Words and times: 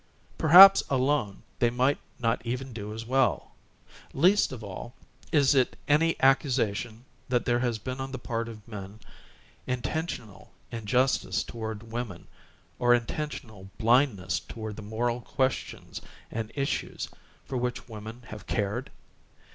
Perhaps 0.39 0.81
alone 0.89 1.43
they 1.59 1.69
might 1.69 1.99
not 2.17 2.43
even 2.43 2.73
do 2.73 2.91
as 2.91 3.05
well. 3.05 3.51
Least 4.13 4.51
of 4.51 4.63
all, 4.63 4.95
is 5.31 5.53
it 5.53 5.75
any 5.87 6.19
accusation 6.19 7.05
that 7.29 7.45
there 7.45 7.59
has 7.59 7.77
been 7.77 8.01
on 8.01 8.11
the 8.11 8.17
part 8.17 8.49
of 8.49 8.67
men 8.67 8.99
intentional 9.67 10.53
injustice 10.71 11.43
toward 11.43 11.83
women, 11.91 12.27
or 12.79 12.95
intentional 12.95 13.69
blindness 13.77 14.39
toward 14.39 14.75
the 14.75 14.81
moral 14.81 15.21
questions 15.21 16.01
and 16.31 16.51
issues 16.55 17.07
for 17.45 17.59
which 17.59 17.87
women 17.87 18.23
have 18.29 18.47
cared. 18.47 18.89